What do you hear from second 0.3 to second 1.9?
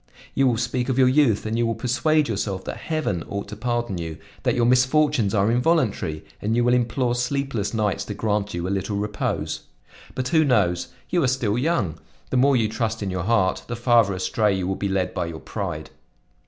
You will speak of your youth and you will